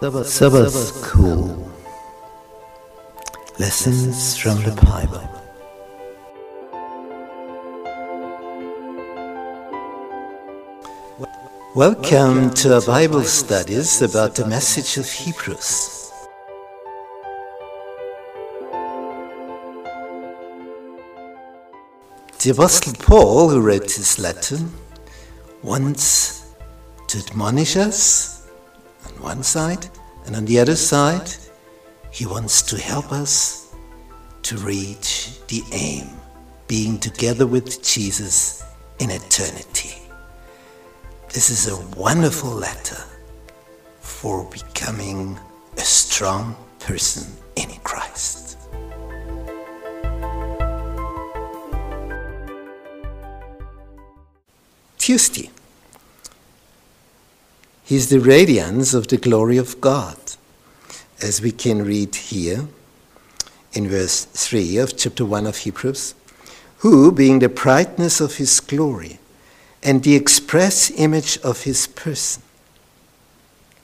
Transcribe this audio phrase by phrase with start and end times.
[0.00, 1.70] Sabbath School
[3.58, 5.28] Lessons from the Bible.
[11.74, 16.10] Welcome to our Bible studies about the message of Hebrews.
[22.38, 24.60] The Apostle Paul, who wrote this letter,
[25.62, 26.46] wants
[27.08, 28.39] to admonish us
[29.06, 29.88] on one side,
[30.26, 31.30] and on the other side,
[32.10, 33.74] he wants to help us
[34.42, 36.08] to reach the aim,
[36.66, 38.62] being together with Jesus
[38.98, 39.96] in eternity.
[41.32, 43.02] This is a wonderful letter
[44.00, 45.38] for becoming
[45.76, 48.58] a strong person in Christ.
[54.98, 55.50] Tuesday.
[57.90, 60.16] He's the radiance of the glory of God,
[61.20, 62.68] as we can read here
[63.72, 66.14] in verse 3 of chapter 1 of Hebrews,
[66.76, 69.18] who, being the brightness of his glory
[69.82, 72.44] and the express image of his person,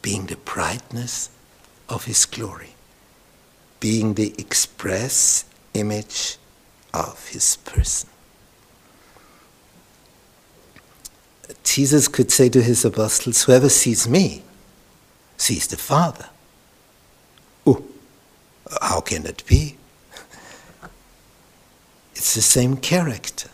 [0.00, 1.30] being the brightness
[1.88, 2.76] of his glory,
[3.80, 6.36] being the express image
[6.94, 8.08] of his person.
[11.78, 14.42] Jesus could say to his apostles, Whoever sees me
[15.36, 16.28] sees the Father.
[17.64, 17.84] Oh,
[18.82, 19.76] how can that be?
[22.16, 23.50] It's the same character.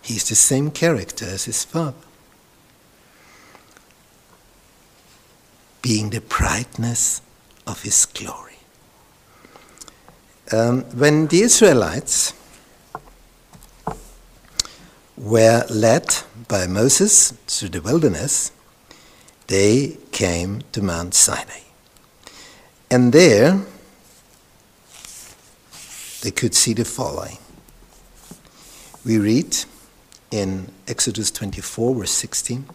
[0.00, 2.08] He's the same character as his Father.
[5.82, 7.20] Being the brightness
[7.66, 8.60] of his glory.
[10.50, 12.32] Um, when the Israelites
[15.18, 16.08] were led
[16.50, 18.50] by Moses through the wilderness,
[19.46, 21.60] they came to Mount Sinai.
[22.90, 23.60] And there
[26.22, 27.38] they could see the following.
[29.06, 29.56] We read
[30.32, 32.66] in Exodus 24, verse 16.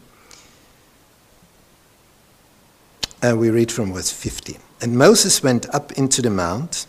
[3.21, 4.57] And we read from verse 15.
[4.81, 6.87] And Moses went up into the mount,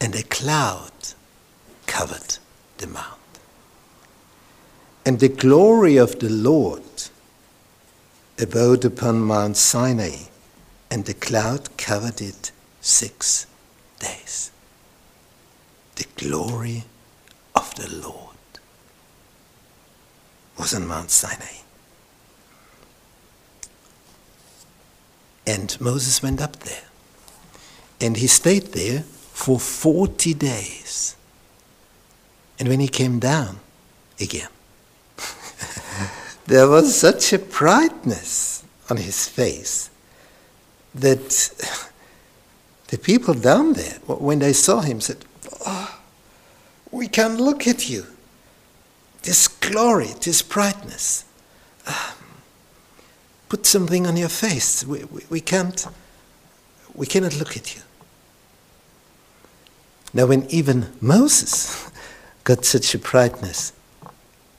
[0.00, 0.92] and a cloud
[1.86, 2.38] covered
[2.78, 3.19] the mount.
[5.10, 6.84] And the glory of the Lord
[8.38, 10.26] abode upon Mount Sinai,
[10.88, 13.48] and the cloud covered it six
[13.98, 14.52] days.
[15.96, 16.84] The glory
[17.56, 18.36] of the Lord
[20.56, 21.56] was on Mount Sinai.
[25.44, 26.86] And Moses went up there.
[28.00, 31.16] And he stayed there for 40 days.
[32.60, 33.58] And when he came down
[34.20, 34.50] again,
[36.50, 39.88] there was such a brightness on his face
[40.92, 41.28] that
[42.88, 45.24] the people down there, when they saw him, said,
[45.64, 46.00] oh,
[46.90, 48.04] We can look at you.
[49.22, 51.24] This glory, this brightness.
[51.86, 52.14] Uh,
[53.48, 54.84] put something on your face.
[54.84, 55.86] We, we, we, can't,
[56.94, 57.82] we cannot look at you.
[60.12, 61.88] Now, when even Moses
[62.44, 63.72] got such a brightness,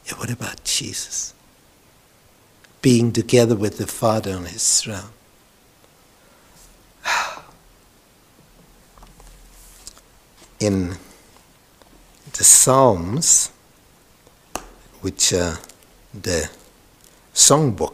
[0.05, 1.33] yeah, what about Jesus?
[2.81, 5.11] Being together with the Father on his throne.
[10.59, 10.97] In
[12.33, 13.51] the Psalms,
[15.01, 15.59] which are
[16.13, 16.49] the
[17.33, 17.93] songbook,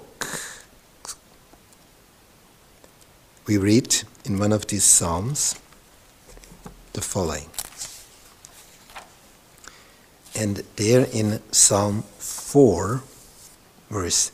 [3.46, 5.56] we read in one of these Psalms
[6.94, 7.50] the following.
[10.36, 13.02] And there in Psalm 4,
[13.90, 14.32] verse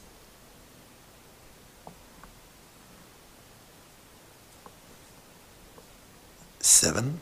[6.83, 7.17] 7.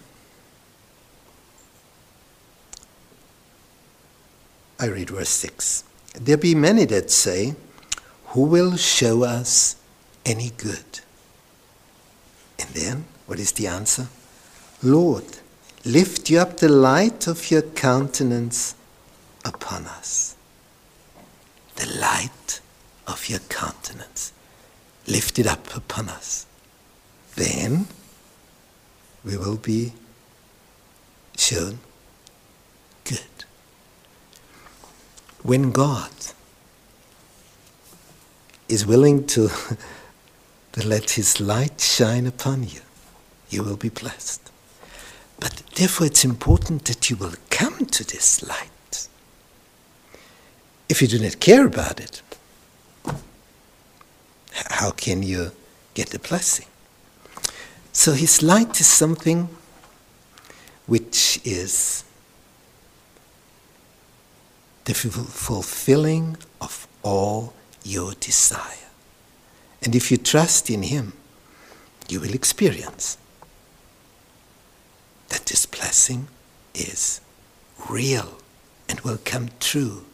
[4.79, 5.83] I read verse 6.
[6.19, 7.53] There be many that say,
[8.29, 9.75] Who will show us
[10.25, 11.01] any good?
[12.57, 14.07] And then, what is the answer?
[14.81, 15.25] Lord,
[15.85, 18.73] lift you up the light of your countenance
[19.45, 20.35] upon us.
[21.75, 22.61] The light
[23.05, 24.33] of your countenance.
[25.05, 26.47] Lift it up upon us.
[27.35, 27.85] Then
[29.23, 29.93] we will be
[31.37, 31.79] shown
[33.03, 33.19] good.
[35.43, 36.11] When God
[38.67, 39.49] is willing to,
[40.73, 42.81] to let His light shine upon you,
[43.49, 44.51] you will be blessed.
[45.39, 49.07] But therefore, it's important that you will come to this light.
[50.87, 52.21] If you do not care about it,
[54.53, 55.51] how can you
[55.93, 56.65] get the blessing.
[58.01, 59.47] So his light is something
[60.87, 62.03] which is
[64.85, 67.53] the fulfilling of all
[67.83, 68.89] your desire.
[69.83, 71.13] And if you trust in him,
[72.09, 73.19] you will experience
[75.29, 76.27] that this blessing
[76.73, 77.21] is
[77.87, 78.39] real
[78.89, 80.05] and will come true.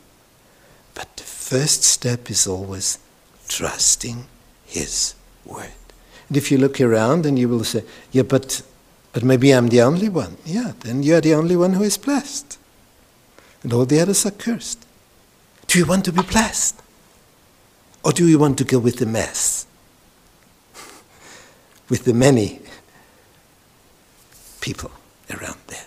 [0.93, 2.99] But the first step is always
[3.47, 4.25] trusting
[4.65, 5.86] His word.
[6.27, 8.61] And if you look around and you will say, yeah, but,
[9.13, 10.37] but maybe I'm the only one.
[10.45, 12.57] Yeah, then you are the only one who is blessed.
[13.63, 14.85] And all the others are cursed.
[15.67, 16.81] Do you want to be blessed?
[18.03, 19.65] Or do you want to go with the mess?
[21.89, 22.61] with the many
[24.61, 24.91] people
[25.29, 25.86] around there.